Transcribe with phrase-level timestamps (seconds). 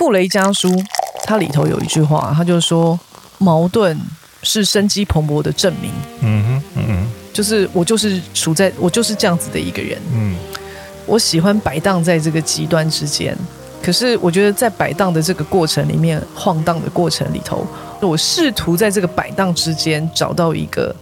[0.00, 0.82] 傅雷家书，
[1.24, 2.98] 它里头有一句话，他就说
[3.36, 4.00] 矛盾
[4.42, 5.92] 是生机蓬勃的证明。
[6.22, 9.98] 嗯哼，嗯哼，就是我就是处在我就是这样子的一个人。
[10.14, 10.34] 嗯，
[11.04, 13.36] 我喜欢摆荡在这个极端之间，
[13.82, 17.66] 可是我觉得在摆荡的这个过程里面，晃荡的过程里头，
[18.00, 20.96] 我试图在这个摆荡之间找到一个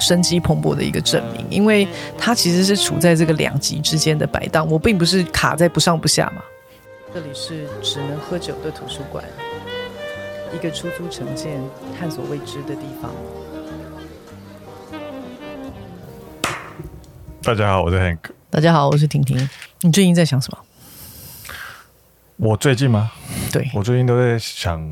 [0.00, 1.86] 生机蓬勃的一个证明，因为
[2.16, 6.40] 它其实是处在这个两极之间的摆荡，我并不是卡在不上不下嘛。
[7.14, 9.22] 这里是只能喝酒的图书馆，
[10.54, 11.60] 一个出租城建、
[11.98, 13.12] 探索未知的地方。
[17.42, 18.18] 大家好，我是 Hank。
[18.48, 19.36] 大家好，我是婷婷。
[19.82, 20.58] 你最近在想什么？
[22.36, 23.12] 我最近吗？
[23.52, 24.82] 对，我最近都在想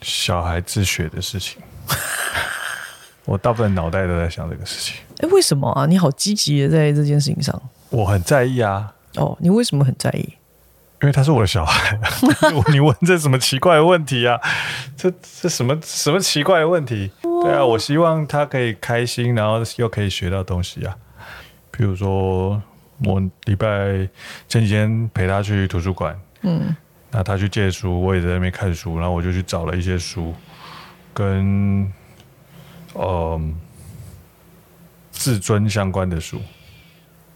[0.00, 1.62] 小孩自学的事情。
[3.26, 4.96] 我大部分脑袋都在想这个事情。
[5.18, 5.86] 哎，为什么啊？
[5.86, 7.62] 你好积极的在这件事情上。
[7.90, 8.92] 我很在意啊。
[9.14, 10.34] 哦，你为什么很在意？
[11.02, 11.98] 因为他是我的小孩，
[12.70, 14.38] 你问这什么奇怪的问题啊？
[14.96, 17.10] 这这什么什么奇怪的问题？
[17.22, 20.96] 对啊，我希望他可以开心，然后又可以学到东西啊。
[21.72, 22.62] 比如说，
[23.04, 24.08] 我礼拜
[24.46, 26.76] 前几天陪他去图书馆，嗯，
[27.10, 30.32] 那他去借书，我也在那边看书，然后我就去找了一些书，
[31.12, 31.90] 跟嗯、
[32.94, 33.40] 呃、
[35.10, 36.40] 自尊相关的书，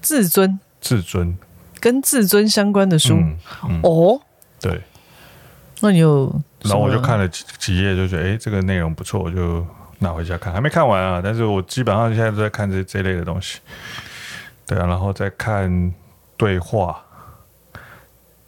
[0.01, 1.37] 自尊，自尊。
[1.81, 3.39] 跟自尊相关的书、嗯
[3.69, 4.21] 嗯、哦，
[4.61, 4.81] 对，
[5.81, 9.65] 那你有，然后我就看了几几页，就觉得哎，这个内容不错，我就
[9.99, 11.21] 拿回家看，还没看完啊。
[11.23, 13.61] 但是我基本上现在都在看这这类的东西，
[14.67, 15.95] 对啊，然后再看
[16.37, 17.01] 对话，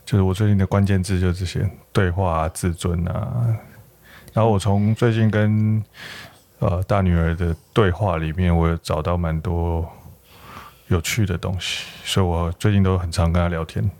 [0.04, 3.56] 就是我最近的关键字就是这些对话啊、自尊啊。
[4.32, 5.82] 然后我从最近跟
[6.60, 9.88] 呃大女儿的对话里面，我有找到蛮多。
[10.88, 13.90] 有趣的东西，所以我最近都很常跟他聊天。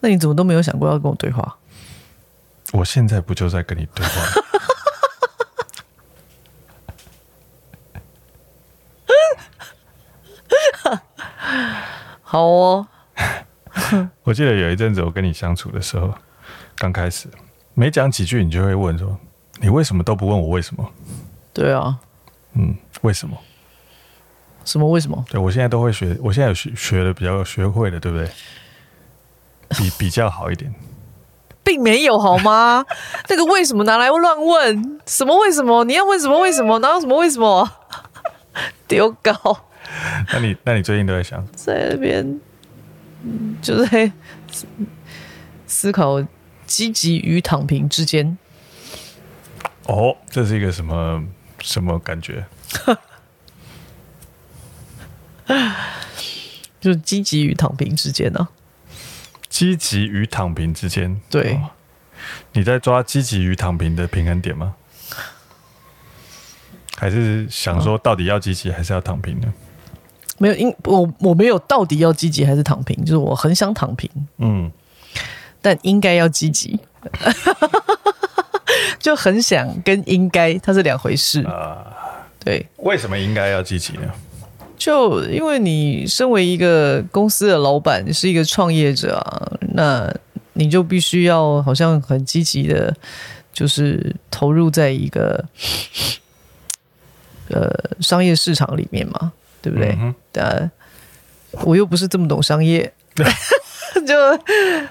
[0.00, 1.56] 那你怎么都没有想过要跟我对话？
[2.72, 4.22] 我现在不就在跟你对话？
[12.22, 12.86] 好哦。
[14.24, 16.12] 我记得有一阵子我跟你相处的时候，
[16.76, 17.28] 刚开始
[17.74, 19.18] 没讲几句，你就会问说
[19.60, 20.90] ：“你为什么都不问我为什么？”
[21.52, 21.98] 对啊，
[22.54, 23.36] 嗯，为什么？
[24.64, 24.88] 什么？
[24.88, 25.24] 为什么？
[25.30, 28.28] 对，我现在都会学，我现在有学学的比较学会了，对不对？
[29.70, 30.72] 比 比较好一点，
[31.62, 32.84] 并没有好吗？
[33.28, 35.00] 那个为什么拿来乱问？
[35.06, 35.84] 什么为什么？
[35.84, 36.78] 你要问什么为什么？
[36.78, 37.68] 哪有什么为什么？
[38.88, 39.66] 丢搞。
[40.32, 41.46] 那你那你最近都在想？
[41.54, 42.40] 在那边，
[43.60, 44.12] 就在
[45.66, 46.24] 思考
[46.66, 48.36] 积极与躺平之间。
[49.86, 51.22] 哦，这是一个什么
[51.60, 52.44] 什么感觉？
[56.80, 58.48] 就是积极与躺平之间呢、啊？
[59.48, 61.60] 积极与躺平之间，对，
[62.52, 64.74] 你在抓积极与躺平的平衡点吗？
[66.96, 69.52] 还是想说到底要积极还是要躺平呢？
[70.38, 74.70] 没有，因我我没有到底要积极还是躺平，就是我很想躺平，嗯，
[75.62, 76.80] 但应该要积极，
[78.98, 81.86] 就很想跟应该它是两回事啊。
[82.40, 84.12] 对，为什么应该要积极呢？
[84.76, 90.12] 就因为你身为一个公司的老板，你是一个创业者啊，那
[90.54, 92.94] 你就必须要好像很积极的，
[93.52, 95.44] 就是投入在一个
[97.48, 97.70] 呃
[98.00, 99.32] 商业市场里面嘛，
[99.62, 99.96] 对不对？
[100.32, 100.70] 但、嗯、
[101.64, 102.92] 我又不是这么懂商业，
[104.06, 104.14] 就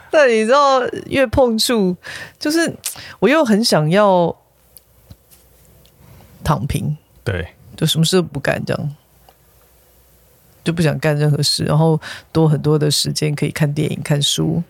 [0.09, 1.95] 但你知道，越碰触，
[2.39, 2.73] 就是
[3.19, 4.35] 我又很想要
[6.43, 8.95] 躺平，对，就什么事都不干这样。
[10.63, 11.99] 就不想干任何事，然后
[12.31, 14.63] 多很多的时间可以看电影、看书，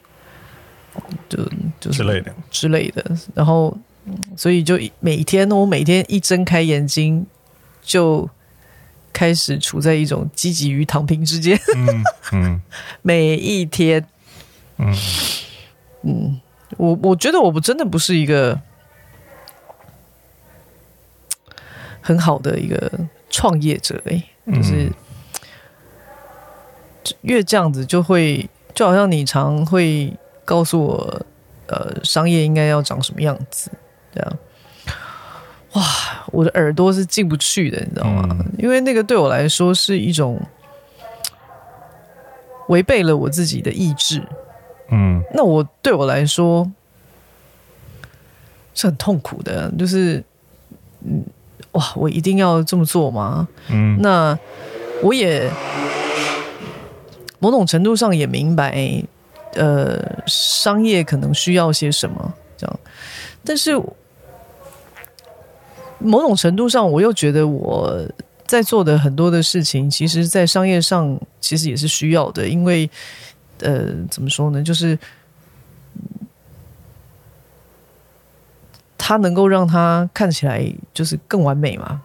[1.30, 1.38] 就
[1.80, 3.18] 就是之类的之类的。
[3.36, 3.78] 然后，
[4.36, 7.28] 所以就每天，我每天一睁开眼睛，
[7.84, 8.28] 就
[9.12, 11.60] 开始处在一种积极与躺平之间。
[11.76, 12.62] 嗯嗯，
[13.04, 14.04] 每一天，
[14.78, 14.96] 嗯
[16.02, 16.42] 嗯，
[16.78, 18.60] 我我觉得我不真的不是一个
[22.02, 22.92] 很好的一个
[23.30, 24.92] 创业者，哎，就是。
[27.22, 30.12] 越这样子，就会就好像你常会
[30.46, 31.26] 告诉我，
[31.68, 33.72] 呃，商业应该要长什么样子，
[34.14, 34.38] 这样。
[35.74, 35.84] 哇，
[36.28, 38.28] 我的耳朵是进不去的，你知道吗？
[38.30, 40.40] 嗯、因为那个对我来说是一种
[42.68, 44.22] 违背了我自己的意志。
[44.90, 46.72] 嗯，那我对我来说
[48.76, 50.24] 是很痛苦的，就是，
[51.04, 51.24] 嗯，
[51.72, 53.48] 哇，我一定要这么做吗？
[53.70, 54.38] 嗯，那
[55.02, 55.50] 我也。
[57.44, 59.04] 某种程度上也明白，
[59.56, 62.80] 呃，商业可能需要些什么这样，
[63.44, 63.76] 但是
[66.00, 68.02] 某种程度上，我又觉得我
[68.48, 72.90] 在做的很多的事情，其实，在商业上其实也是需要的，因为
[73.60, 74.98] 呃，怎么说呢，就是
[78.98, 82.02] 它能够让它看起来就是更完美嘛。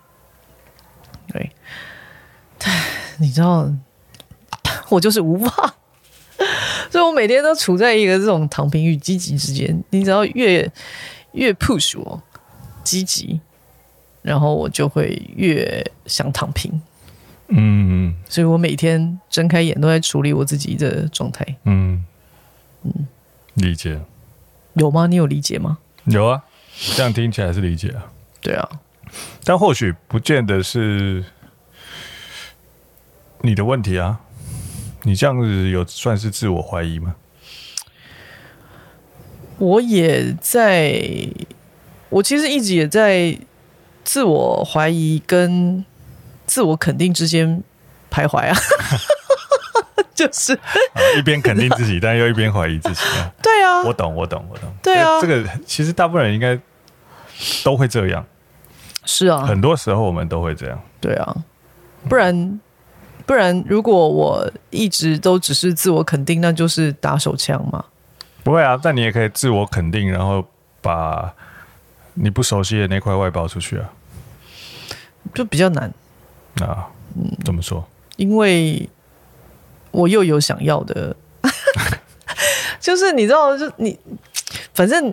[1.28, 1.48] 对，
[3.18, 3.70] 你知道，
[4.88, 5.74] 我就是无法。
[6.90, 9.82] 所以我每天都处在一个这种躺平与积极之间。
[9.90, 10.70] 你只要越
[11.32, 12.22] 越 push 我
[12.84, 13.40] 积极，
[14.22, 16.80] 然后我就会越想躺平。
[17.48, 21.44] 嗯，所以我每天睁开眼都在处理我自己的状态。
[21.64, 22.04] 嗯
[22.84, 23.08] 嗯，
[23.54, 24.00] 理解。
[24.74, 25.06] 有吗？
[25.06, 25.78] 你有理解吗？
[26.04, 26.42] 有啊，
[26.94, 28.12] 这样听起来是理解啊。
[28.40, 28.68] 对啊，
[29.44, 31.24] 但或许不见得是
[33.40, 34.20] 你的问题啊。
[35.08, 37.14] 你这样子有算是自我怀疑吗？
[39.56, 41.02] 我也在，
[42.10, 43.38] 我其实一直也在
[44.04, 45.82] 自我怀疑跟
[46.44, 47.62] 自我肯定之间
[48.10, 48.54] 徘徊啊，
[50.14, 50.52] 就是
[51.16, 53.32] 一边肯定自己，但又一边怀疑自己啊。
[53.42, 54.70] 对啊，我懂，我懂，我懂。
[54.82, 56.60] 对啊，这个其实大部分人应该
[57.64, 58.24] 都会这样。
[59.06, 60.78] 是啊，很多时候我们都会这样。
[61.00, 61.34] 对啊，
[62.10, 62.60] 不然。
[63.28, 67.84] 不然，如果我一直都只是自我肯定，那就是打手枪嘛。
[68.42, 70.42] 不会啊，但你也可以自我肯定，然后
[70.80, 71.30] 把
[72.14, 73.92] 你不熟悉的那块外包出去啊。
[75.34, 75.92] 就比较难
[76.62, 76.88] 啊。
[77.16, 77.86] 嗯，怎么说？
[78.16, 78.88] 因为
[79.90, 81.14] 我又有想要的，
[82.80, 83.98] 就是你知道，就你
[84.72, 85.12] 反正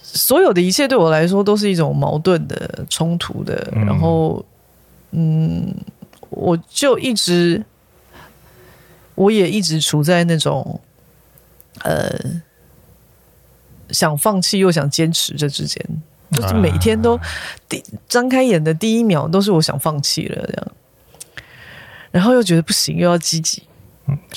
[0.00, 4.44] 所有的一切对我来说都是一种矛盾的、冲突的，嗯、然后
[5.12, 5.72] 嗯。
[6.32, 7.64] 我就一直，
[9.14, 10.80] 我也一直处在那种，
[11.82, 12.42] 呃，
[13.90, 15.84] 想放弃又想坚持这之间，
[16.32, 17.20] 就是每天都
[17.68, 20.72] 第张开眼的第一秒都是我想放弃了这样，
[22.10, 23.62] 然后又觉得不行，又要积极，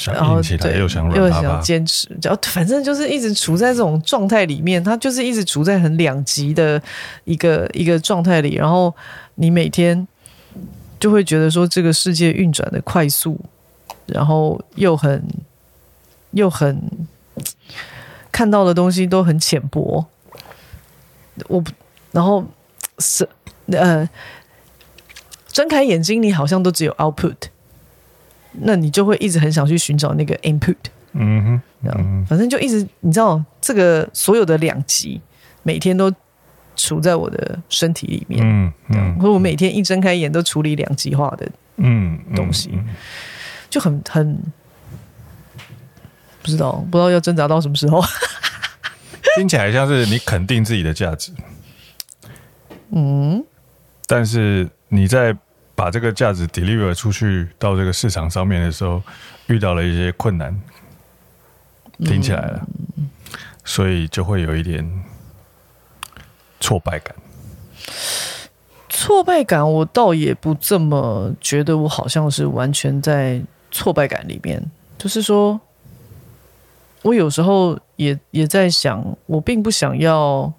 [0.07, 6.81] 然后对，又想又想坚持，只要反正就是一直处在这种状态里面，他就是一直处在很两极的
[7.23, 8.93] 一个一个状态里，然后
[9.35, 10.05] 你每天。
[10.99, 13.39] 就会觉得说这个世界运转的快速，
[14.05, 15.23] 然后又很
[16.31, 16.81] 又很
[18.31, 20.05] 看到的东西都很浅薄。
[21.47, 21.63] 我
[22.11, 22.45] 然后
[22.99, 23.27] 是
[23.67, 24.09] 呃，
[25.47, 27.35] 睁开眼睛，你好像都只有 output，
[28.53, 30.77] 那你就会一直很想去寻找那个 input。
[31.11, 35.21] 嗯哼，嗯哼，反正就一直你知道这个所有的两极，
[35.63, 36.13] 每天都。
[36.75, 42.95] 处在我的身体里面，嗯嗯，或我每天一睁开眼都处理两极化的嗯东西，嗯嗯嗯、
[43.69, 44.37] 就很很
[46.41, 48.03] 不知道不知道要挣扎到什么时候。
[49.37, 51.33] 听起来像是你肯定自己的价值，
[52.91, 53.43] 嗯，
[54.07, 55.35] 但是你在
[55.75, 59.03] 把这个价值 deliver 出去到这个市场上面的时候，
[59.47, 60.57] 遇到了一些困难，
[61.99, 63.09] 听起来了，嗯、
[63.65, 64.89] 所以就会有一点。
[66.65, 67.15] 挫败感，
[68.89, 71.77] 挫败感，我倒也不这么觉得。
[71.77, 73.39] 我好像是完全在
[73.69, 74.59] 挫败感里面，
[74.97, 75.61] 就是说，
[77.03, 80.51] 我有时候也也在想，我并不想要，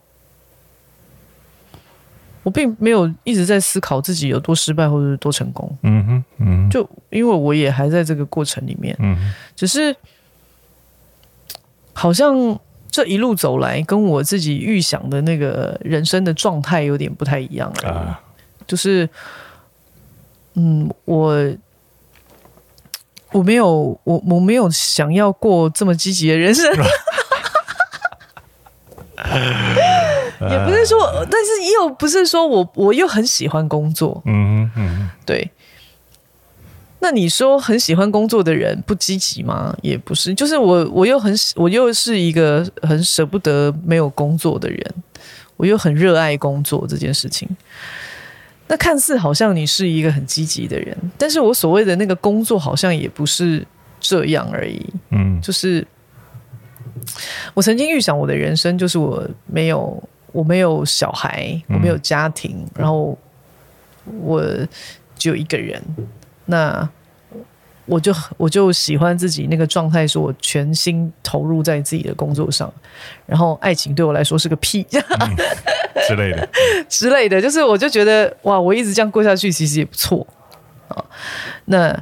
[2.45, 5.77] 我并没有一直在思考自己有多失败或者是多成功。
[5.83, 9.97] 嗯哼，嗯，就因为我也还在这个过程里面，嗯，只是
[11.93, 12.61] 好像。
[12.91, 18.21] 这一路走来，跟我自己预想的那个人生的状态有点不太一样啊。
[18.67, 19.09] 就是，
[20.55, 21.55] 嗯，我
[23.33, 26.65] 我没有，我我没有想要过这么积极的人生。
[30.51, 34.23] 也不是说，但是又不是说我我又很喜欢工作。
[34.27, 35.51] 嗯嗯，对。
[36.99, 39.77] 那你说很喜欢工作的人不积极吗？
[39.83, 44.95] 也不是，就是我，我又很，我又是一个很舍不得没有工作的人，
[45.57, 47.49] 我又很热爱工作这件事情。
[48.67, 53.65] 那看似好像你是一个很积极的人，但是我所谓的那个工作好像也不是
[54.01, 54.85] 这样而已。
[55.11, 55.87] 嗯，就是
[57.55, 63.17] 我曾经预想我的人生就是我没有，我没有小孩，我没有家庭，嗯，然后
[64.19, 64.43] 我
[65.17, 65.81] 只有一个人。
[66.47, 66.89] 那
[67.85, 72.73] 我就我就喜欢自己那个状态，是我全心投入在自己的工作上，
[73.27, 75.37] 然后爱情对我来说是个屁、嗯、
[76.09, 76.49] 之类的
[76.89, 80.27] 之类的，就是我就觉得哇，我一直这样过下去其实也不错
[80.89, 81.05] 啊。
[81.67, 81.97] 那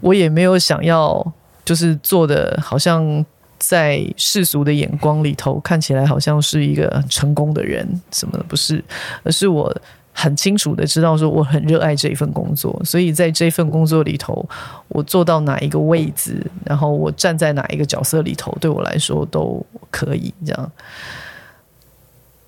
[0.00, 1.32] 我也没有想要
[1.64, 3.24] 就是做的好像
[3.58, 8.82] 在世俗的眼光里头看起来好像是一个很成功的人，什么的不是，
[9.24, 9.76] 而是我
[10.12, 14.46] 很清楚的知道说我很热爱这一份工作，所以在这份工作里头，
[14.88, 20.72] 我做到哪一个位置，然后我站在哪一个角色里头，对我来说都可以这样。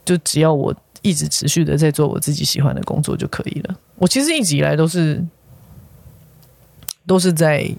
[0.05, 3.77] 就只要我一直持续的在做我自己喜欢的工作就可以了。
[3.97, 5.25] 我其实一直以来都是
[7.07, 7.71] 都是在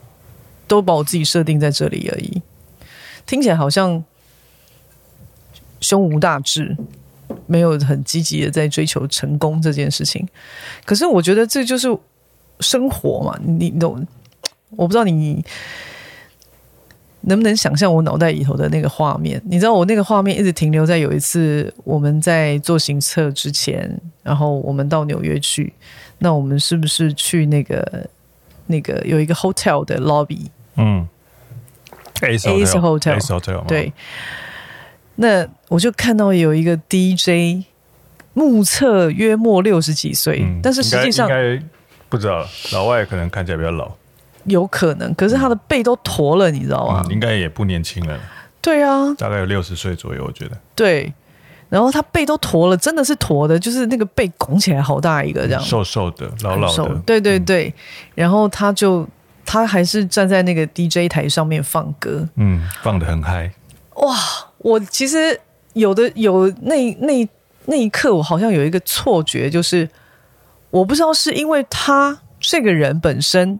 [0.68, 2.42] 都把我自己设定在这里而已。
[3.25, 4.04] 听起来好像
[5.82, 6.75] 胸无大志，
[7.47, 10.27] 没有很积极的在追求成功这件事情。
[10.85, 11.88] 可是我觉得这就是
[12.59, 14.05] 生活嘛，你懂？
[14.71, 15.43] 我不知道你
[17.21, 19.41] 能不能想象我脑袋里头的那个画面。
[19.45, 25.73] 你知道我那个画面一直停留在有一次我们在做行测之前，然后我们到纽约去，
[26.19, 28.09] 那我们是不是去那个
[28.67, 30.47] 那个有一个 hotel 的 lobby？
[30.75, 31.07] 嗯。
[32.21, 32.45] Ace
[32.79, 33.91] Hotel，Ace Hotel，对。
[35.15, 37.65] 那我就看到有一个 DJ，
[38.34, 41.63] 目测约莫六十几岁，嗯、但是实际上应该
[42.10, 43.91] 不知道，老外可能看起来比较老，
[44.46, 45.13] 有可能。
[45.15, 47.03] 可是他的背都驼了，你知道吗？
[47.05, 48.20] 嗯、应该也不年轻了。
[48.62, 50.58] 对啊，大概有六十岁左右，我觉得。
[50.75, 51.13] 对，
[51.70, 56.96] 然后他背都驼了，真的是驼的，就是那个背拱起来好大一个这样，瘦瘦的，老老的。
[57.05, 57.74] 对对对，嗯、
[58.15, 59.08] 然后他就。
[59.46, 63.51] 他还是站在那个 DJ 台上面放歌，嗯，放的很嗨。
[63.96, 64.15] 哇！
[64.63, 65.39] 我其实
[65.74, 67.29] 有的有那那
[67.65, 69.88] 那一刻，我好像有一个错觉，就是
[70.72, 73.60] 我不知道是因为他这个人本身，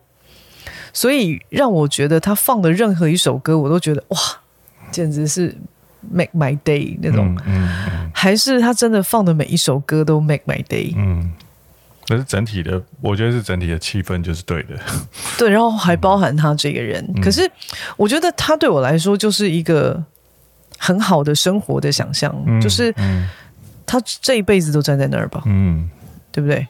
[0.92, 4.18] 所以让我觉得他放的任何一首歌，我都觉得哇，
[4.90, 5.56] 简直是
[6.12, 11.32] make my day 那种，嗯，还是他真的放的每一首歌都 make my day，嗯。
[12.06, 14.78] 可是整体的，我觉得是整体的气氛就是对的。
[15.38, 17.02] 对，然后还包含他这个人。
[17.16, 17.50] 嗯、可是
[17.96, 20.04] 我觉得他对我来说就是一个
[20.84, 22.94] 很好的生活的想象，嗯、就是
[23.86, 25.90] 他这一辈子都站在那儿吧，嗯，
[26.32, 26.68] 对不对？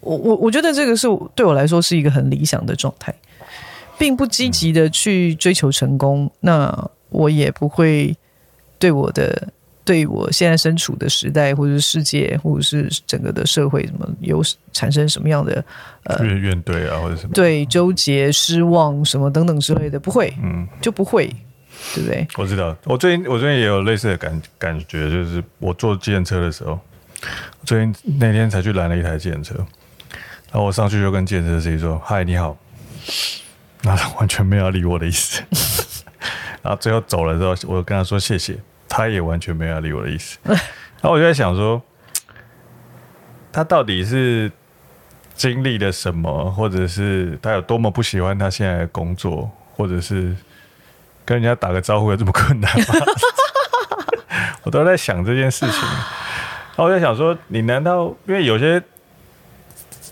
[0.00, 3.14] 我我我觉得这个是对我来说是一个很理想的状态，
[3.98, 8.14] 并不积极的去追求成功，嗯、那我也不会
[8.78, 9.48] 对我的。
[9.86, 14.42] 对我现在身处的时代，或者是世界，或者是整个的社会，什么有
[14.72, 15.64] 产生什么样的
[16.02, 17.30] 呃怨怨怼啊，或者什么。
[17.32, 21.32] 对纠结、失望什么等等之类的，不会，嗯，就不会，
[21.94, 22.26] 对不对？
[22.36, 26.78] 我知道，我最近我最近也有类似的感感觉，就是我坐计程车的时候，
[27.64, 29.54] 最近那天才去拦了一台计程车，
[30.50, 32.56] 然后我上去就跟计程车司机说：“嗨，你好。
[33.82, 35.42] ”那他完全没有要理我的意思，
[36.62, 38.58] 然后最后走了之后，我跟他说谢谢。
[38.88, 40.56] 他也完全没有理我的意思，然
[41.02, 41.82] 后我就在想说，
[43.52, 44.50] 他到底是
[45.34, 50.34] 经历了什么，或者是他有多么不喜欢他现在的工作，或者是
[51.26, 52.86] 跟人家打个招呼有这么困难吗？
[54.64, 55.82] 我都在想这件事情。
[55.82, 58.82] 然后我在想说，你难道因为有些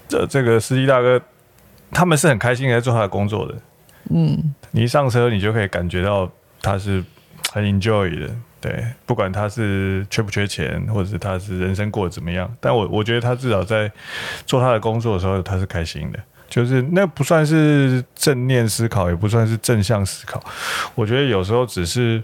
[0.09, 1.21] 这这个司机大哥，
[1.91, 3.55] 他们是很开心在做他的工作的，
[4.11, 6.31] 嗯，你一上车，你就可以感觉到
[6.61, 7.05] 他是
[7.53, 8.31] 很 enjoy 的。
[8.61, 13.93] 对，不管他是缺不缺钱，或者是他是人生过得怎么样，但我我觉得他至少在
[14.47, 16.19] 做他的工作的时候，他是开心的。
[16.55, 20.41] 就是那不算是正念思考，也不算是正向思考。
[20.95, 22.23] 我觉得有时候只是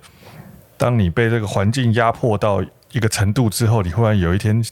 [0.77, 4.65] 当你被这个环境压迫到一个程度之后，你忽然有一天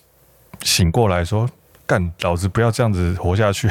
[0.62, 1.50] 醒过来说
[1.84, 3.68] ：“干，老子不要这样子活下去，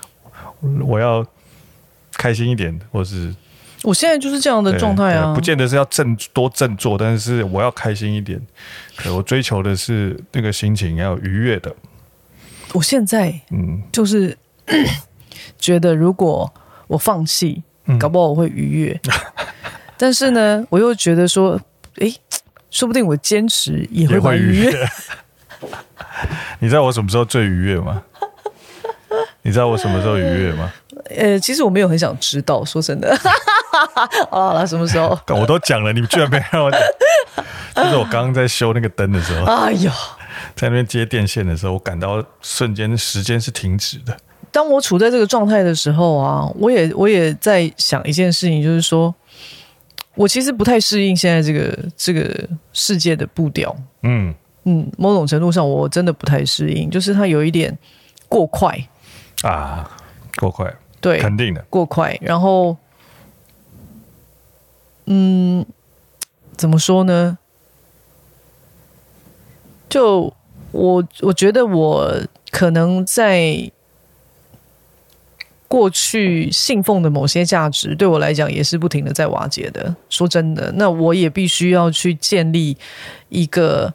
[0.80, 1.22] 我要
[2.14, 3.34] 开心一点，或是。”
[3.84, 8.40] 我现在就是这样的状态啊，不见得是要振多振作，但是我要开心一点。
[9.14, 11.76] 我追求的是那个心情要愉悦的。
[12.72, 14.36] 我现在嗯，就是
[15.58, 16.52] 觉得如果
[16.86, 17.62] 我放弃，
[17.98, 19.00] 搞不好我会愉悦。
[19.04, 19.12] 嗯、
[19.96, 21.60] 但是呢，我又觉得说，
[22.00, 22.12] 哎，
[22.70, 24.88] 说不定我坚持也会很愉悦。
[26.60, 28.02] 你知道我什么时候最愉悦吗？
[29.42, 30.72] 你知道我什么时候愉悦吗？
[31.16, 33.16] 呃，其实我没有很想知道，说真的。
[34.30, 35.18] 好了好了，什么时候？
[35.28, 36.80] 我都讲了，你们居然没让我讲。
[37.74, 39.90] 就是我刚刚在修那个灯的时候，哎呦，
[40.54, 44.16] 在那边接电线的时候，我感到瞬间时间是停止的。
[44.52, 49.14] 当我处在这个状态的时候啊，我也我也在想一件事情，就是说
[50.14, 53.74] 我其实不太适应现在这个这个世界的步调。
[54.02, 57.76] 嗯嗯，某种程度上我真的不太适应，就是它有一点
[58.28, 58.78] 过快
[59.42, 59.90] 啊，
[60.38, 62.76] 过快，对，肯定的过快，然后。
[65.12, 65.66] 嗯，
[66.56, 67.36] 怎么说呢？
[69.88, 70.32] 就
[70.70, 72.14] 我，我觉得我
[72.52, 73.72] 可能在
[75.70, 79.94] 过去信奉的某些价值，对我来讲也是不停的在瓦解的。
[80.08, 82.76] 说真的，那我也必须要去建立
[83.28, 83.94] 一个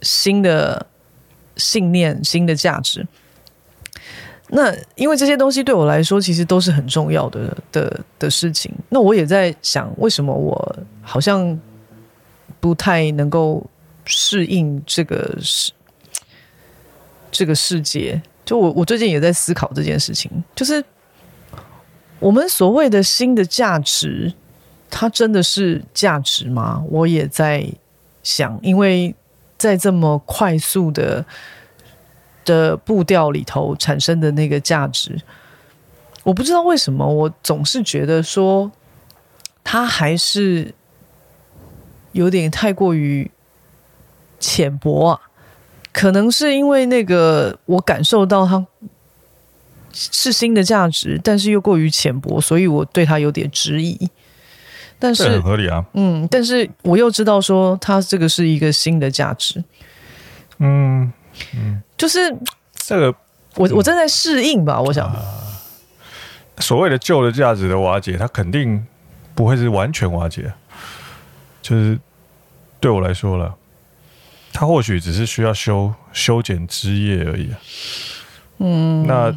[0.00, 0.86] 新的
[1.58, 3.06] 信念、新的价值。
[4.48, 8.72] 那因为这些东西对我来说，其实都是很重要的的的事情。
[8.88, 11.60] 那我也在想，为什么我好像
[12.58, 13.62] 不太能够
[14.06, 15.72] 适应这个世
[17.30, 18.22] 这个世界？
[18.46, 20.82] 就我，我最近也在思考这件事情，就是
[22.20, 24.32] 我们所谓的新的价值，
[24.88, 26.82] 它真的是价值吗？
[26.88, 27.66] 我也在
[28.22, 29.14] 想，因为
[29.58, 31.26] 在这么快速的
[32.44, 35.20] 的步调里头产生的那个价值，
[36.22, 38.70] 我不知道为什么，我总是觉得说，
[39.64, 40.72] 它还是
[42.12, 43.28] 有点太过于
[44.38, 45.20] 浅薄啊。
[45.96, 48.62] 可能是因为那个我感受到它
[49.94, 54.10] 是新的价值，但是又过于浅薄，所以我对它有点质疑。
[54.98, 59.64] 但是很合理啊，嗯，但是我又知道说它这个是一个新的价值，
[60.58, 61.10] 嗯
[61.54, 62.18] 嗯，就是
[62.74, 63.14] 这个
[63.54, 65.22] 我我正在适应吧，我想、呃、
[66.58, 68.86] 所谓的旧的价值的瓦解，它肯定
[69.34, 70.52] 不会是完全瓦解，
[71.62, 71.98] 就是
[72.80, 73.54] 对我来说了。
[74.58, 77.50] 它或许只是需要修修剪枝叶而已，
[78.56, 79.30] 嗯，那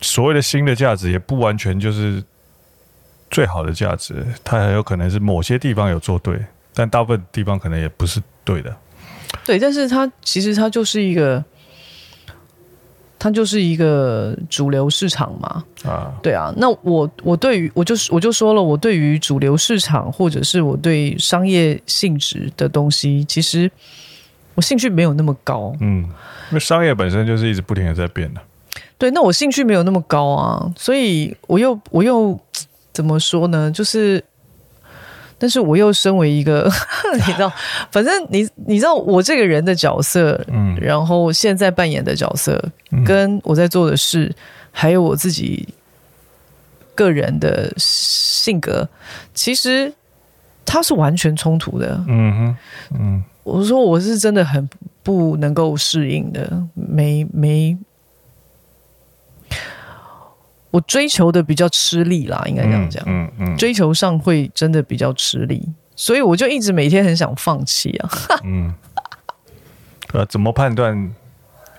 [0.00, 2.22] 所谓的新的价值也不完全就是
[3.32, 6.38] 最好的价值，它很有可能是某些地方有做对，
[6.72, 8.76] 但大部分地方可能也不是对的。
[9.44, 11.44] 对，但是它其实它就是一个，
[13.18, 16.54] 它就是一个主流市场嘛，啊，对啊。
[16.56, 23.68] 那我我对于我就是我就说了，我对于主流市场或者是我对商业性质的东西，其实。
[24.58, 28.40] 我兴趣没有那么高，嗯，因为商业本身就是一直不停的在变的。
[28.98, 32.36] 对，那我兴趣没有那么高啊，所以我又我又
[32.92, 33.70] 怎么说呢？
[33.70, 34.20] 就是，
[35.38, 36.68] 但是我又身为一个，
[37.14, 37.52] 你知道，
[37.92, 42.60] 反正你你知道我这个人的角色，嗯，然后现在扮演的角色，
[43.06, 44.34] 跟我在做的事，嗯，
[44.72, 45.68] 还有我自己
[46.96, 48.88] 个人的性格，
[49.32, 49.92] 其实
[50.66, 52.02] 它是完全冲突的。
[52.08, 52.56] 嗯哼，
[52.98, 53.24] 嗯。
[53.48, 54.68] 我说我是真的很
[55.02, 57.78] 不能够适应的，没没，
[60.70, 68.10] 我追求的比较吃力啦，应该这样讲，嗯嗯，追求上会真的比较吃力，所以我就一直每天很想放弃啊。
[68.44, 68.74] 嗯，
[70.12, 71.14] 呃，怎么判断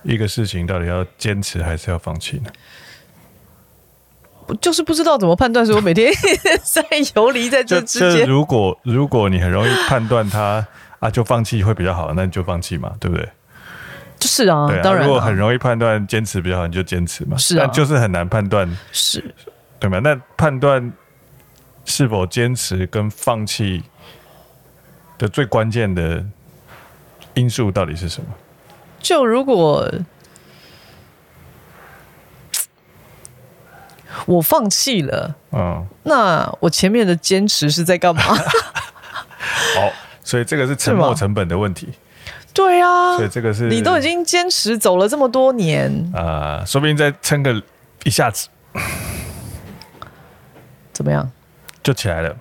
[0.01, 2.51] 一个事情到底要坚持还是要放弃呢？
[4.47, 6.11] 我就是不知道怎么判断，所以我每天
[6.65, 6.83] 在
[7.15, 8.27] 游离在这之间。
[8.27, 10.65] 如果如果你很容易判断它。
[10.99, 13.27] 啊，就放弃会比较好，那你就放弃嘛，对不对？
[14.19, 15.05] 就是啊，对啊，当然。
[15.05, 17.37] 如果很容易判断坚持比较好，你就坚持嘛。
[17.37, 19.33] 是啊，但就是很难判断，是，
[19.79, 19.99] 对吗？
[20.03, 20.91] 那判断
[21.85, 23.81] 是否坚持跟放弃
[25.17, 26.25] 的最关键的
[27.33, 28.27] 因素到底是什么？
[28.99, 29.89] 就如果
[34.25, 38.21] 我放弃了，嗯，那我前面的坚持是在干嘛？
[38.21, 39.93] 好。
[40.29, 41.89] 所以这个是沉没成本的问题，
[42.53, 43.17] 对啊。
[43.17, 47.59] 所以这个是你都已经坚持走了这么多年啊，说不定再撑个
[48.03, 48.47] 一下子，
[50.93, 51.27] 怎么样
[51.81, 52.35] 就起来了？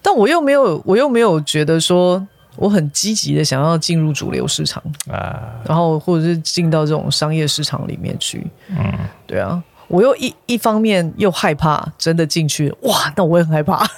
[0.00, 2.24] 但我又没有，我又没有觉得说
[2.54, 8.46] 我很积极的想要进入主流市场啊，然后或者是进到这种商业市场里面去。
[8.68, 8.94] 嗯，
[9.26, 13.84] 对啊，我又一一方面又害怕真的进去，哇，那我也很害怕。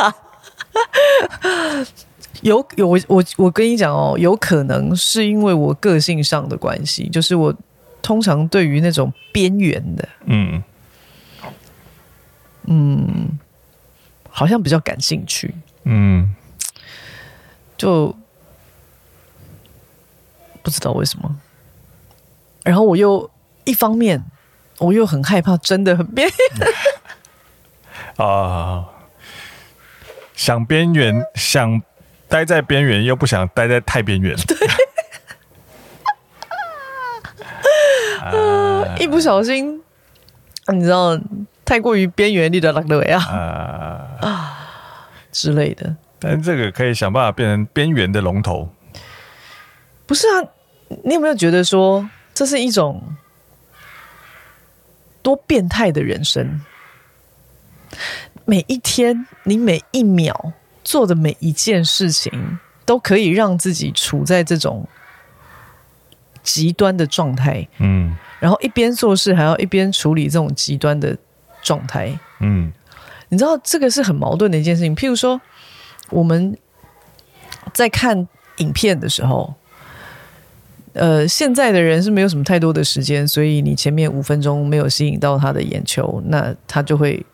[2.42, 7.54] 有有我我我跟你讲哦，有可能是因为我个性上的关系，就是我
[8.00, 10.62] 通常对于那种边缘的，嗯
[12.64, 13.38] 嗯，
[14.30, 15.54] 好像比较感兴趣，
[15.84, 16.34] 嗯，
[17.76, 18.16] 就
[20.62, 21.36] 不知道为什么。
[22.62, 23.30] 然后我又
[23.64, 24.22] 一方面，
[24.78, 26.68] 我又很害怕，真的很边缘
[28.26, 28.88] 啊。
[30.40, 31.82] 想边缘，想
[32.26, 34.34] 待在边缘，又不想待在太边缘。
[34.46, 34.56] 对，
[38.22, 39.82] 啊，一不小心，
[40.68, 41.20] 你知道，
[41.62, 44.56] 太过于边缘，你的那个呀啊
[45.30, 45.94] 之类的。
[46.18, 48.74] 但这个可以想办法变成边缘的龙头。
[50.06, 50.40] 不是啊，
[51.04, 53.14] 你有没有觉得说，这是一种
[55.20, 56.62] 多变态的人生？
[58.50, 64.88] 每一天，你每一秒做的每一件事情，都可以让自己处在这种
[66.42, 67.68] 极端的状态。
[67.78, 71.16] 嗯，然后一边做事还要一边处理这种极端的
[71.62, 72.18] 状态。
[72.40, 72.72] 嗯，
[73.28, 74.96] 你知道这个是很矛盾的一件事情。
[74.96, 75.40] 譬如说，
[76.08, 76.58] 我们
[77.72, 79.54] 在看影片的时候，
[80.94, 87.24] 呃，现在的人是没有什么太多的时间，所以你前面五分钟没有吸引到他的眼球，那他就会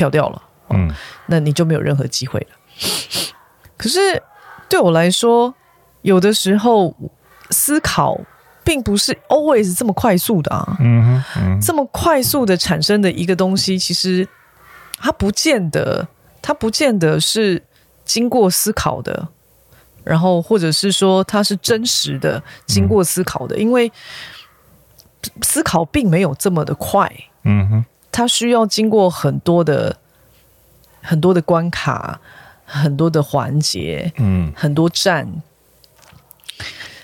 [0.00, 0.42] 跳掉了。
[0.70, 0.90] 嗯，
[1.26, 2.56] 那你就没有任何机会了。
[3.76, 4.22] 可是
[4.66, 5.54] 对我来说，
[6.00, 6.96] 有的时候
[7.50, 8.18] 思考
[8.64, 10.78] 并不是 always 这么快速的啊。
[10.80, 14.26] 嗯嗯，这么快速的产生的一个东西，其实
[14.96, 16.08] 它不见得，
[16.40, 17.62] 它不见得是
[18.06, 19.28] 经过思考的，
[20.02, 23.92] 然后或者是说它是真实的经过思考的，因为
[25.42, 27.12] 思考并没有这么的快。
[27.42, 29.96] 嗯哼，它需要经过很多的。
[31.02, 32.20] 很多的关卡，
[32.66, 35.26] 很多的环节，嗯，很多站，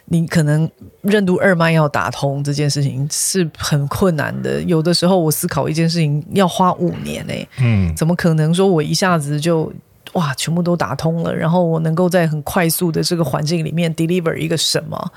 [0.05, 4.61] 你可能任督二脉要打通这件事情是很困难的。
[4.65, 9.73] 有的时候我思考一件事情要花五年诶、欸，嗯，怎么可能说我一下子就
[10.13, 15.11] 哇全部都打通了，然后我能够在很快速的这个环境里面 deliver 一个什么？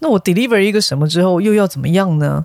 [0.00, 2.44] 那我 deliver 一个什么之后又要怎么样呢？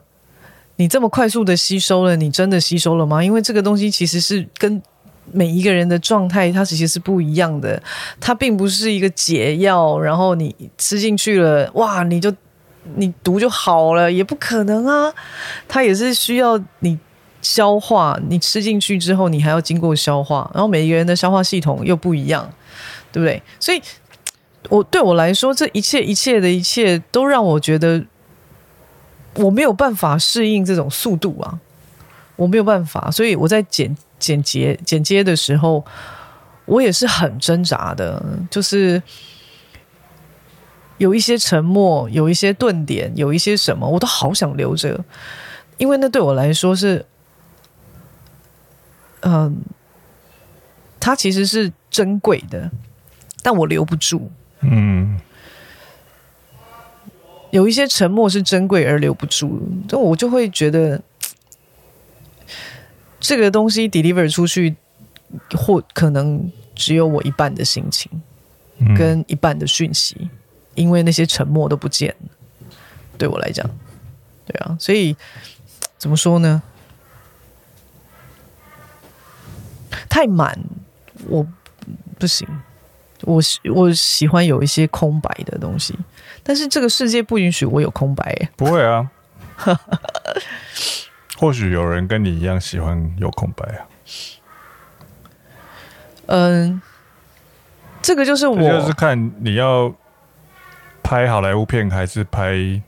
[0.77, 3.23] 你这么快速的吸收了，你真的吸收了吗？
[3.23, 4.81] 因为这个东西其实是跟
[5.31, 7.81] 每一个人的状态，它其实是不一样的。
[8.19, 12.33] 它并不是一个解药，然后你吃进去了，哇，你就
[12.95, 15.13] 你毒就好了，也不可能啊。
[15.67, 16.97] 它也是需要你
[17.41, 22.49] 消化，你吃进去之后，你还要经过消化，然后每一个人的消化系统又不一样，
[23.11, 23.41] 对不对？
[23.59, 23.81] 所以，
[24.69, 28.03] 我对我来说，这一切一切的一切，都让我觉得
[29.37, 31.59] 我没有办法适应这种速度啊，
[32.35, 33.95] 我没有办法，所以我在剪。
[34.19, 35.85] 剪接剪接的时候，
[36.65, 38.19] 我也是很挣扎的，
[38.49, 38.99] 就是
[40.97, 45.05] 有一些沉默，有一些顿点，有一些什么，我都好想留着，
[45.77, 47.05] 因为那对我来说是，
[49.19, 49.61] 嗯、
[50.99, 52.71] 它其实是珍贵的，
[53.43, 54.31] 但我留不住。
[54.61, 55.19] 嗯，
[57.51, 61.01] 有一些沉默是珍贵而留不住，但我就会觉得。
[63.19, 64.75] 这个东西 deliver 出去，
[65.51, 68.09] 或可能只有我一半的心情，
[68.95, 70.29] 跟一半的讯息，嗯、
[70.75, 72.29] 因为那些沉默都不见了。
[73.17, 73.67] 对我来讲，
[74.45, 75.17] 对啊，所以
[75.97, 76.61] 怎么说呢？
[80.07, 80.57] 太满，
[81.27, 81.45] 我
[82.19, 82.47] 不行。
[83.23, 85.95] 我喜我喜欢有一些空白的东西，
[86.47, 88.49] 但是这个世界不允许我有空白。
[88.55, 89.11] 不会啊。
[91.37, 93.83] 或许有人跟你一样喜欢有空白啊。
[96.27, 96.81] 嗯，
[98.01, 99.93] 这个就是我，就是看你要
[101.03, 102.81] 拍好莱坞片还是拍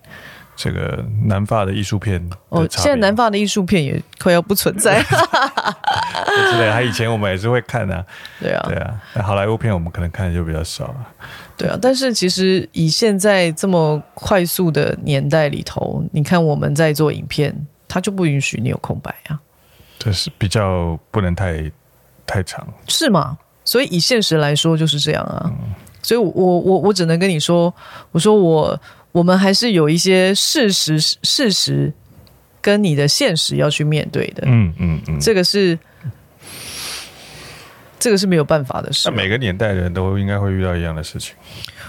[0.56, 2.30] 这个南法的艺术片。
[2.48, 5.04] 哦，现在南法的艺术片也快要不存在。
[6.52, 8.06] 之类，他以前我们也是会看啊。
[8.40, 9.02] 对啊，对啊。
[9.14, 11.08] 那好莱坞片我们可能看的就比较少啊。
[11.58, 17.56] 对啊，但是其实以现在这么快速的年代里头，你看我们在做影片。
[17.92, 19.40] 它就不允许你有空白啊，
[19.98, 21.72] 这是比较不能太
[22.24, 23.36] 太长，是吗？
[23.66, 25.42] 所以以现实来说就是这样啊。
[25.46, 25.74] 嗯、
[26.04, 27.74] 所以我我我只能跟你说，
[28.12, 28.80] 我说我
[29.12, 31.92] 我们还是有一些事实事实
[32.62, 34.44] 跟你的现实要去面对的。
[34.46, 35.76] 嗯嗯嗯，这个是
[38.00, 39.10] 这个是没有办法的事。
[39.10, 41.36] 那每个年代的人都应该会遇到一样的事情，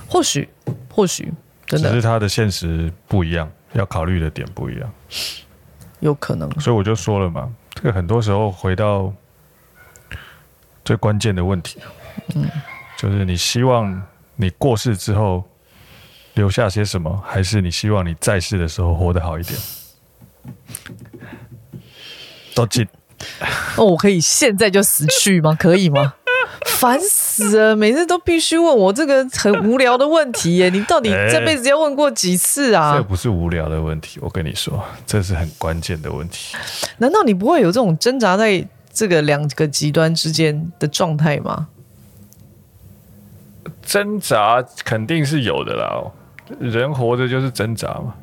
[0.09, 0.49] 或许
[0.91, 1.33] 或许
[1.67, 4.93] 真的，只是他的现实不一样，要考虑的点不一样。
[6.01, 9.13] 有可能，所以我就说了嘛，这个很多时候回到
[10.85, 11.79] 最关键的问题，
[12.35, 12.49] 嗯，
[12.97, 14.03] 就是你希望
[14.37, 15.45] 你过世之后
[16.35, 19.59] 留下些什么，还是你希望你在世的时候活得好一点？
[22.55, 22.67] 都
[23.21, 23.49] 进。
[23.77, 25.57] 哦，我可以现在就死去吗？
[25.59, 26.15] 可以吗？
[26.67, 27.77] 烦死了！
[27.77, 32.93] 每次都必须问我这个很无聊的问题耶， 你到底这辈子要问过几次啊？
[32.93, 36.57] 欸，这不是无聊的问题，我跟你说，这是很关键的问题。
[36.99, 41.69] 难道你不会有这种挣扎在这个两个极端之间的状态吗？
[43.83, 46.03] 挣扎肯定是有的啦，
[46.59, 48.15] 人活着就是挣扎嘛。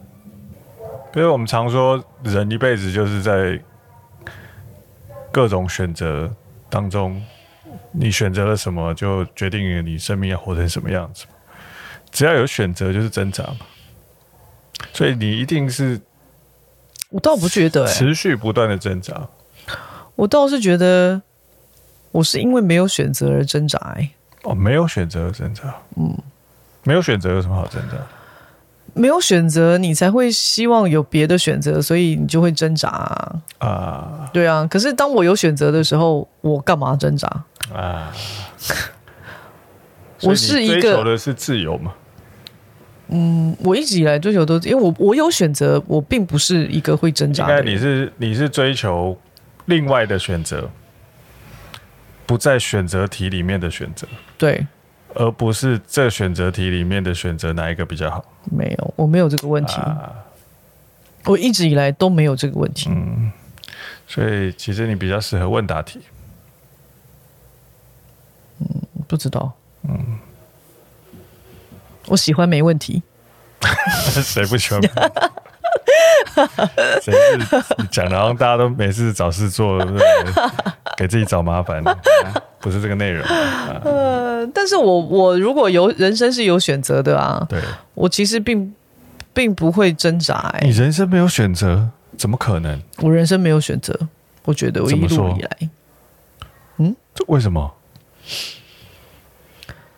[1.16, 3.60] 因为我们常说，人一辈子就是在
[5.32, 6.32] 各种选择
[6.70, 7.22] 当中。
[7.92, 11.26] 你选择了什么，就决定了你生命要活成什么样子。
[12.12, 13.58] 只要有选择，就是挣扎嘛。
[14.94, 16.00] 所以你一定是，
[17.10, 19.28] 我倒不觉得持续不断的挣扎。
[20.16, 21.22] 我倒是觉得，
[22.12, 23.80] 我是因为没有选择而挣扎。
[24.44, 25.76] 哦，没有选择而挣扎。
[25.98, 26.18] 嗯，
[26.84, 27.98] 没有选择有什么好挣扎？
[28.98, 33.36] 没有选择，你才会希望有别的选择，所以你就会挣扎啊。
[33.60, 37.28] 啊对啊，可是当我有选择的时候，我干嘛挣扎
[37.74, 38.12] 啊？
[40.24, 41.94] 我是一个追求的是自由嘛？
[43.10, 47.60] 嗯，我一直以来追求都，因为我我有选择，我并不是一个会挣扎的。
[47.60, 49.18] 应该你是你是追求
[49.66, 50.70] 另外的选择，
[52.26, 54.06] 不在选择题里面的选择，
[54.38, 54.66] 对，
[55.20, 58.24] 而不是这选择题里面的选择哪一个比较好？
[58.52, 59.74] 没有，我没有这个问题。
[59.78, 60.14] 啊、
[61.26, 62.90] 我一直以来都没有这个问题。
[62.92, 63.32] 嗯，
[64.08, 66.02] 所以其实你比较适合问答题。
[68.60, 68.68] 嗯，
[69.08, 69.52] 不知道。
[69.84, 70.20] 嗯。
[72.10, 73.02] 我喜欢没问题，
[74.24, 74.82] 谁不喜欢？
[77.92, 78.18] 讲的？
[78.18, 79.80] 好像大家都没事找事做，
[80.98, 81.84] 给自己找麻烦，
[82.60, 83.26] 不是这个内容。
[83.84, 87.60] 呃，但是我我如果有人生是有选择的啊，对，
[87.94, 88.74] 我其实并
[89.34, 90.36] 并不会挣扎。
[90.54, 92.82] 哎，你人生没有选择，怎么可能？
[92.98, 93.98] 我人生没有选择，
[94.46, 95.70] 我觉得我一路以来，
[96.78, 97.74] 嗯，这为什么？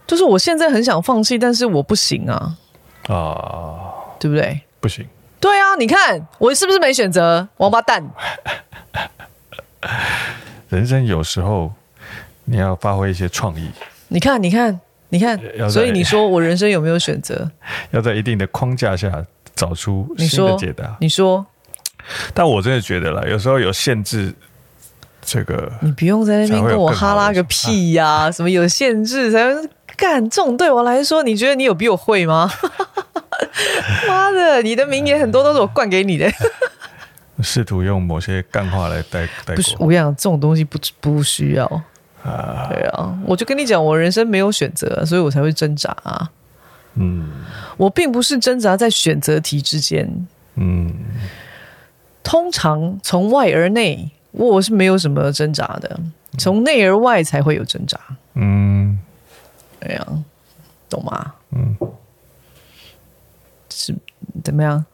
[0.08, 2.58] 就是我现在很想放弃，但是我不行啊！
[3.08, 3.80] 啊，
[4.20, 4.62] 对不对？
[4.80, 5.06] 不行。
[5.40, 7.48] 对啊，你看我是不是没选择？
[7.58, 8.10] 王八蛋！
[10.70, 11.72] 人生有时候
[12.46, 13.70] 你要发挥一些创意。
[14.10, 17.50] 你看，你看，你看，所以你说我人生有没有选择？
[17.92, 19.26] 要在一定的框架下
[19.56, 20.98] 找出新的解答。
[21.00, 21.46] 你说，你说，
[22.34, 24.34] 但我真的觉得啦，有时候有限制。
[25.22, 28.32] 这个你不用在那边跟我哈拉个屁呀、啊！
[28.32, 29.54] 什么有限制才
[29.96, 30.58] 干这种？
[30.58, 32.50] 对我来说，你觉得你有比我会吗？
[34.08, 36.30] 妈的，你的名言很多都是我灌给你的。
[37.42, 39.28] 试图用某些干话来带。
[39.46, 41.66] 不是，我讲，这种东西不不需要
[42.24, 42.68] 啊。
[42.70, 46.30] 对啊，我就跟你讲，我人生没有选择，所以我才会挣扎啊。
[46.96, 47.30] 嗯，
[47.78, 50.28] 我并不是挣扎在选择题之间。
[50.56, 50.94] 嗯，
[52.24, 54.12] 通常从外而内。
[54.32, 56.00] 我是没有什么挣扎的，
[56.38, 58.00] 从内而外才会有挣扎。
[58.36, 59.00] 嗯，
[59.80, 60.06] 对呀，
[60.88, 61.34] 懂吗？
[61.52, 61.76] 嗯，
[63.80, 63.96] 是
[64.44, 64.86] 怎么样？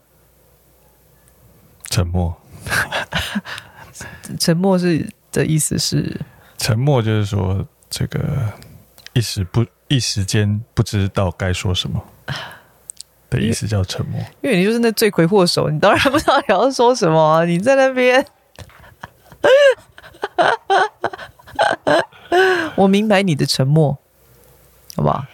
[1.90, 2.36] 沉默。
[4.40, 6.20] 沉默是的意思是？
[6.58, 8.22] 沉默就是说，这个
[9.14, 12.04] 一时不一时间不知道该说什么
[13.30, 14.20] 的意思叫沉默。
[14.42, 18.26] 因为你就是那罪魁祸首，你当然不知道你要说什么啊，你在那边。
[22.76, 23.98] 我明白你的沉默，
[24.96, 25.26] 好不好？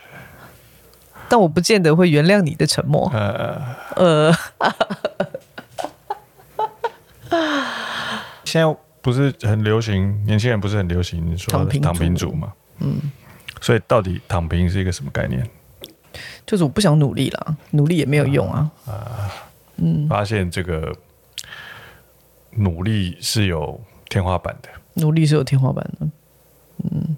[1.31, 3.09] 但我不见得会原谅你的沉默。
[3.13, 3.57] 呃
[3.95, 4.33] 呃，
[8.43, 12.51] 现在不是很流行，年轻人不是很流行说躺平，躺平族嘛？
[12.79, 13.09] 嗯，
[13.61, 15.49] 所以到底躺平是一个什么概念？
[16.45, 18.69] 就是我不想努力了，努力也没有用啊。
[18.85, 19.31] 啊，
[19.77, 20.93] 嗯，发现这个
[22.49, 24.67] 努力是有天花板的。
[24.95, 26.07] 努力是有天花板的，
[26.83, 27.15] 嗯，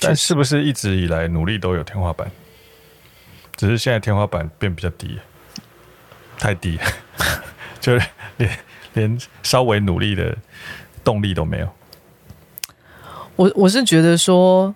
[0.00, 2.28] 但是不是一直以来努力都有天花板？
[3.56, 5.18] 只是现在天花板变比较低，
[6.38, 6.78] 太低，
[7.80, 8.58] 就是连
[8.94, 10.36] 连稍微努力的
[11.02, 11.68] 动力都没有。
[13.36, 14.74] 我我是觉得说，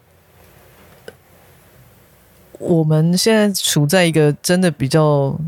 [2.53, 5.38] 我们现在处在一个真的比较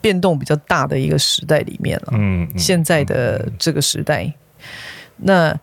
[0.00, 2.08] 变动比较大的一个时代里面了。
[2.12, 4.32] 嗯，嗯，现在的这个时代。
[5.16, 5.58] 那，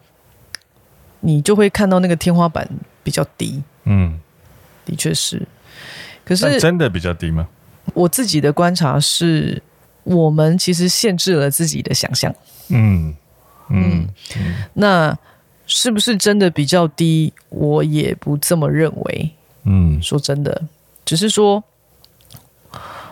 [1.20, 2.68] 你就会看到那个天花板
[3.04, 3.62] 比较低。
[3.84, 4.20] 嗯，
[4.86, 5.48] 的确是。
[6.32, 7.48] 可是真的比较低吗？
[7.94, 9.62] 我自己的观察是，
[10.04, 12.34] 我们其实限制了自己的想象。
[12.70, 13.14] 嗯
[13.70, 14.56] 嗯，嗯。
[14.74, 15.18] 那
[15.68, 17.34] 是不是真的比较低？
[17.50, 19.32] 我也不这么认为。
[19.66, 20.64] 嗯，说真的，
[21.06, 21.64] 只是说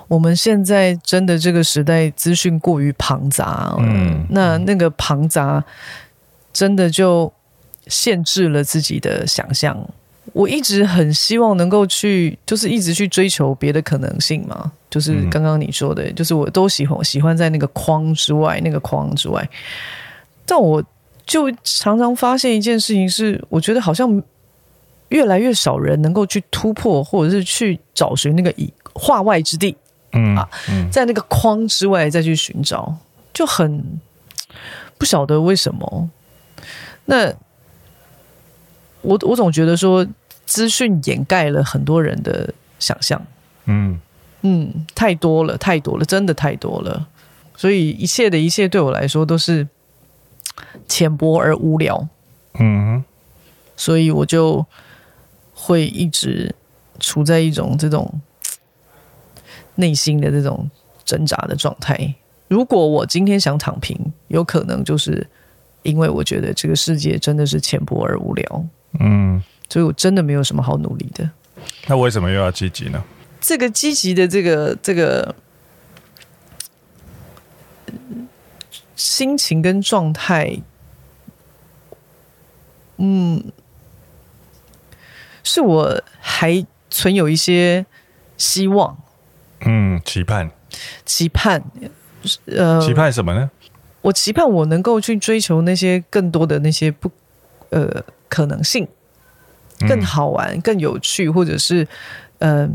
[0.07, 3.75] 我们现在真的这个时代资讯过于庞杂。
[3.79, 5.63] 嗯，那那个庞杂。
[6.51, 7.31] 真的就
[7.85, 9.87] 限制了自己的想象。
[10.33, 14.71] 我一直很希望能够去，就是一直去追求别的可能性嘛。
[14.89, 19.47] 就是刚刚你说的，嗯、就是我都喜欢喜欢在那个框之外，那个框之外。
[20.45, 20.83] 但我
[21.25, 24.21] 就常常发现一件事情是，我觉得好像
[25.09, 29.77] 越来越少人能够去突破，或者是去找寻那个以化外之地。
[30.11, 30.49] 嗯啊，
[30.91, 32.95] 在那个框之外再去寻找，
[33.31, 33.99] 就很
[34.97, 36.09] 不晓得为什么。
[37.05, 37.31] 那
[39.01, 40.05] 我我总觉得说，
[40.45, 43.21] 资讯掩盖了很多人的想象，
[43.65, 43.99] 嗯。
[44.41, 47.09] 嗯，太多了，太多了，真的太多了，
[47.57, 49.67] 所以一切的一切对我来说都是
[50.87, 52.07] 浅薄而无聊，
[52.57, 53.03] 嗯，
[53.75, 54.65] 所以我就
[55.53, 56.55] 会一直
[57.01, 58.21] 处在一种这种
[59.75, 60.71] 内心的这种
[61.03, 62.15] 挣扎的状态。
[62.47, 65.27] 如果我今天想躺平，有可能就是
[65.83, 68.65] 因为我觉得这个世界真的是浅薄而无聊，
[68.99, 71.29] 嗯，所以我真的没有什么好努力的。
[71.87, 73.03] 那为什么又要积极呢？
[73.41, 75.35] 这个积极的这个这个
[78.95, 80.61] 心情跟状态，
[82.97, 83.51] 嗯，
[85.43, 87.85] 是我还存有一些
[88.37, 88.97] 希望，
[89.61, 90.51] 嗯，期盼，
[91.05, 91.63] 期盼。
[92.47, 93.49] 呃，期盼什么呢？
[94.01, 97.09] 我期盼我能够去追求那些更多的那些不
[97.69, 98.87] 呃可能性，
[99.87, 101.85] 更好玩、嗯、更有趣，或者是
[102.37, 102.69] 嗯、呃、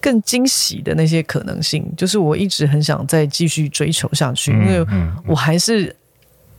[0.00, 1.84] 更惊喜的那些可能性。
[1.96, 4.86] 就是我一直很想再继续追求下去，嗯、因为
[5.26, 5.96] 我还是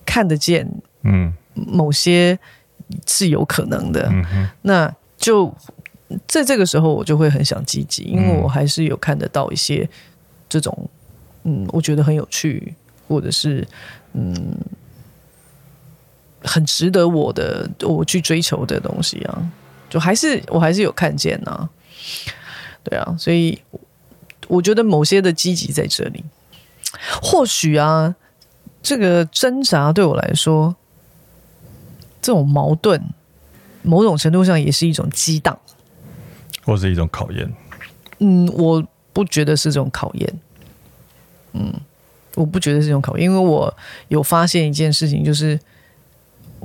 [0.05, 0.69] 看得见
[1.03, 2.37] 嗯某些
[3.07, 4.09] 是有可能的。
[4.11, 5.55] 嗯、那就
[6.27, 9.87] 在这个时候，我就会很想积极，因为我还是有看得到一些。
[10.51, 10.89] 这种，
[11.43, 12.73] 嗯，我觉得很有趣，
[13.07, 13.63] 或者是
[14.13, 14.57] 嗯，
[16.43, 19.51] 很值得我的我去追求的东西啊，
[19.89, 21.69] 就还是我还是有看见啊，
[22.83, 23.61] 对啊，所以
[24.47, 26.23] 我觉得某些的积极在这里，
[27.21, 28.15] 或许啊，
[28.81, 30.75] 这个挣扎对我来说，
[32.21, 33.01] 这种矛盾，
[33.81, 35.59] 某种程度上也是一种激荡，
[36.63, 37.53] 或是一种考验。
[38.19, 38.83] 嗯，我。
[39.11, 40.39] 不觉得是这种考验，
[41.51, 41.73] 嗯，
[42.35, 43.75] 我不觉得是这种考验，因为我
[44.07, 45.59] 有发现一件事情，就是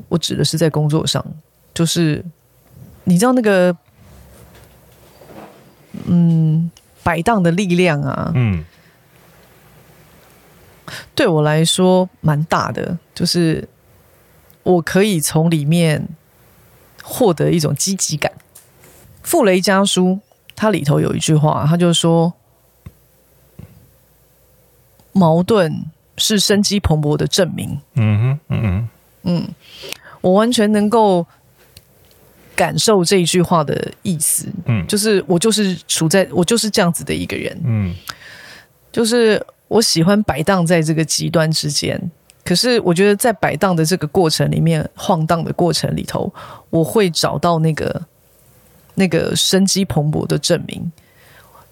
[0.08, 1.24] 我指的是在工作上，
[1.72, 2.24] 就是
[3.04, 3.76] 你知道那个，
[6.06, 6.70] 嗯，
[7.02, 8.64] 摆荡的力量啊，嗯，
[11.14, 13.68] 对我来说蛮大的，就是
[14.62, 16.08] 我可以从里面
[17.02, 18.32] 获得一种积极感。
[19.22, 20.20] 傅雷家书
[20.54, 22.32] 它里头有一句话，他就说。
[25.16, 25.84] 矛盾
[26.18, 27.80] 是生机蓬勃的证明。
[27.94, 28.88] 嗯哼，嗯嗯
[29.24, 29.46] 嗯，
[30.20, 31.26] 我完全能够
[32.56, 34.46] 感受这一句话的意思。
[34.66, 37.60] 嗯，就是我就是处在我就是这样子的一个人。
[37.64, 37.94] 嗯，
[38.92, 42.00] 就是我喜欢摆荡在这个极端之间，
[42.44, 46.32] 可是我觉得在摆荡的这个过程里面，晃荡的过程里头，
[46.70, 48.06] 我会找到那个
[48.94, 50.92] 那个生机蓬勃的证明。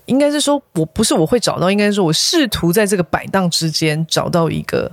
[0.06, 4.90] 应该是说，我不是我会找到，应该是说我试图在这个摆荡之间找到一个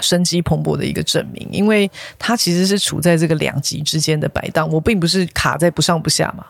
[0.00, 6.46] 生机蓬勃的一个证明，因为它其实是处在这个两极之间的摆荡，我并不是卡在不上不下嘛，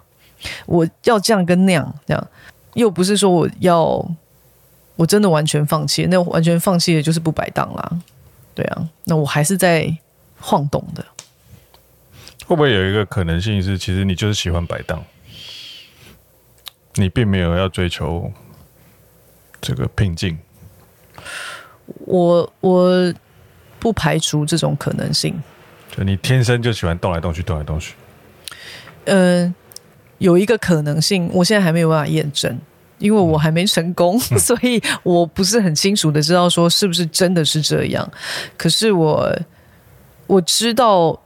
[0.67, 2.29] 我要这样跟那样这样，
[2.75, 4.09] 又不是说我要
[4.97, 7.99] 我真的完全放弃，那完全放弃的就是不摆荡啦，
[8.55, 9.97] 对啊，那我还是在
[10.39, 11.05] 晃动的，
[12.47, 15.05] 会不会有一个可能性是，其实你就是喜欢摆荡？
[16.95, 18.33] 你并没有要追求
[19.61, 20.37] 这个平静，
[22.01, 23.15] 我我
[23.81, 25.35] 不排除这种可能性。
[25.97, 27.95] 就你天生就喜欢动来动去，动来动去。
[29.07, 29.55] 嗯、呃，
[30.19, 32.57] 有一个可能性，我现在还没有办法验证，
[32.99, 38.09] 因为我还没成功，嗯、 所以我不是很清楚的知道说是不是真的是这样。
[38.57, 39.37] 可是我
[40.29, 41.21] 我知道，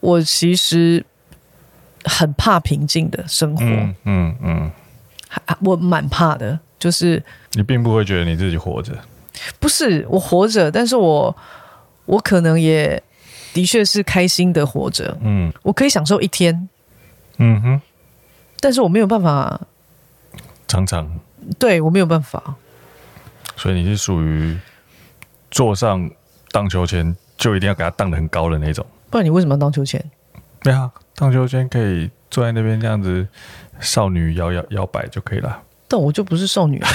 [0.00, 1.04] 我其实
[2.04, 3.62] 很怕平静的生活。
[3.62, 4.36] 嗯嗯。
[4.40, 4.72] 嗯
[5.64, 7.20] 我蛮怕的，就是
[7.54, 8.92] 你并不会觉得你自己活着，
[9.58, 11.36] 不是我活着，但是我
[12.06, 13.02] 我可能也
[13.52, 16.68] 的确是开心的活着，嗯，我可以享受一天，
[17.38, 17.80] 嗯哼，
[18.60, 19.60] 但是我没有办法。
[20.66, 21.20] 常常，
[21.58, 22.56] 对我没有办法，
[23.56, 24.58] 所以你是属于
[25.50, 26.10] 坐上
[26.50, 30.02] 荡秋千就一定要给它荡的很高的那种，不然你为什么要荡秋千？
[30.62, 33.26] 对啊，荡秋千可以坐在那边这样子。
[33.80, 36.88] 少女摇摇摇摆就可以了，但我就不是少女啊，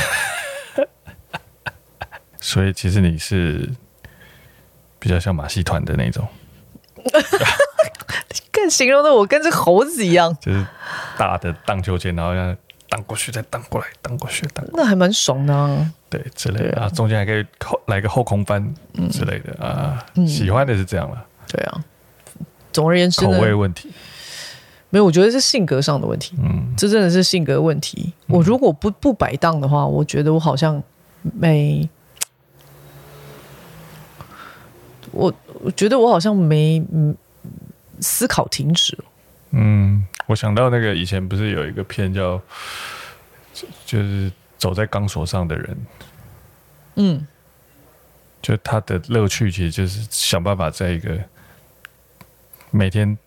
[2.39, 3.69] 所以其实你是
[4.99, 6.27] 比较像马戏团的那种，
[8.51, 10.65] 更形容的我跟只猴子一样，就是
[11.17, 12.55] 大的荡秋千，然后让
[12.89, 16.81] 荡过去再荡过来，荡过去荡，那还蛮爽的啊，对，之类的。
[16.81, 18.73] 啊，中间还可以后来个后空翻
[19.11, 19.63] 之类的。
[19.63, 21.83] 啊，喜欢的是这样了，对啊，
[22.73, 23.91] 总而言之，口味问题。
[24.89, 26.35] 没有，我觉得是性格上的问题。
[26.41, 28.11] 嗯，这真的是性格问题。
[28.25, 30.81] 嗯、我如果不不摆荡的话，我觉得我好像
[31.21, 31.87] 没，
[35.11, 36.83] 我我觉得我好像没
[37.99, 39.03] 思考停止了。
[39.51, 42.41] 嗯，我想到那个以前不是有一个片叫，
[43.85, 45.77] 就是走在钢索上的人。
[46.95, 47.27] 嗯，
[48.41, 51.17] 就他的乐趣其实就是想办法在一个
[52.71, 53.17] 每天。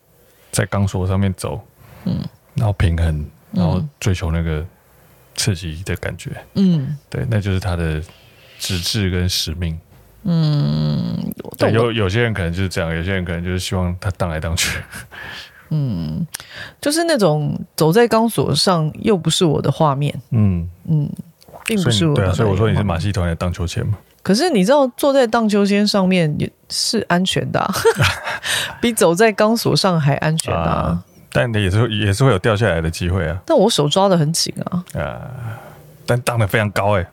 [0.53, 1.67] 在钢索上面走，
[2.05, 2.23] 嗯，
[2.53, 4.63] 然后平衡，然后追求那个
[5.35, 6.31] 刺激的感觉。
[6.57, 8.03] 嗯，对，那就是他的
[8.59, 9.81] 直至跟使命。
[10.25, 14.79] 嗯，对，有有些人可能就是这样，有些人可能就是希望他荡来荡去。
[15.71, 16.27] 嗯，
[16.81, 20.15] 就是那种走在钢索上又不是我的画面。
[20.31, 21.11] 嗯嗯，
[21.65, 22.23] 并不是我的。
[22.23, 23.99] 对啊，所以我说你是马戏团的荡秋千嘛。
[24.23, 27.75] 可是你知道，坐在荡秋千上面也是安全的，啊，
[28.81, 31.05] 比走在钢索上还安全啊，啊！
[31.33, 33.41] 但也是也是会有掉下来的机会啊。
[33.45, 34.85] 但我手抓的很紧啊。
[34.95, 35.23] 啊，
[36.07, 37.09] 但荡的非常高哎，欸。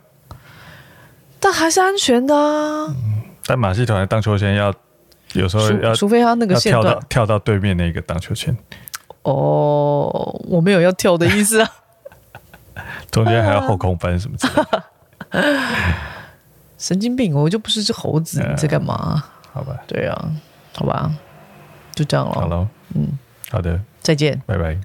[1.40, 2.86] 但还是安全的啊。
[2.90, 4.74] 嗯，但马戏团的荡秋千要
[5.34, 8.56] 有时候要，除非他那个线跳到跳到对面那个荡秋千。
[9.24, 11.70] 哦，我没有要跳的意思啊。
[13.12, 14.84] 中间还要后空翻什么之类的。
[16.78, 17.36] 神经病！
[17.36, 19.24] 我就不是只猴子，你在干嘛？
[19.52, 19.76] 好吧。
[19.86, 20.32] 对啊，
[20.76, 21.12] 好吧，
[21.94, 22.34] 就这样了。
[22.34, 23.20] 好了，嗯，
[23.52, 24.78] 好的，再见，拜拜。